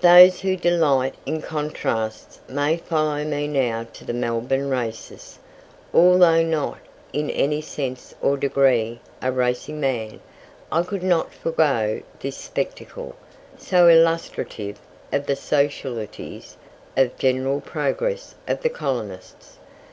Those 0.00 0.40
who 0.40 0.56
delight 0.56 1.14
in 1.24 1.40
contrasts 1.40 2.40
may 2.48 2.76
follow 2.76 3.22
me 3.24 3.46
now 3.46 3.86
to 3.92 4.04
the 4.04 4.12
Melbourne 4.12 4.68
Races. 4.68 5.38
Although 5.94 6.42
not, 6.42 6.78
in 7.12 7.30
any 7.30 7.60
sense 7.60 8.12
or 8.20 8.36
degree, 8.36 8.98
"a 9.22 9.30
racing 9.30 9.78
man," 9.78 10.18
I 10.72 10.82
could 10.82 11.04
not 11.04 11.32
forego 11.32 12.02
this 12.18 12.38
spectacle, 12.38 13.14
so 13.56 13.86
illustrative 13.88 14.80
of 15.12 15.26
the 15.26 15.36
socialities 15.36 16.56
and 16.96 17.16
general 17.16 17.60
progress 17.60 18.34
of 18.48 18.62
the 18.62 18.68
colonists. 18.68 19.58